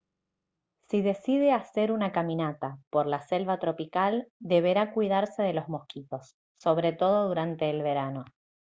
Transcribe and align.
si 0.89 1.03
decide 1.03 1.51
hacer 1.51 1.91
una 1.91 2.11
caminata 2.11 2.79
por 2.89 3.05
la 3.05 3.21
selva 3.27 3.59
tropical 3.59 4.27
deberá 4.39 4.93
cuidarse 4.93 5.43
de 5.43 5.53
los 5.53 5.69
mosquitos 5.69 6.33
sobre 6.59 6.91
todo 6.91 7.27
durante 7.27 7.69
el 7.69 7.83
verano 7.83 8.25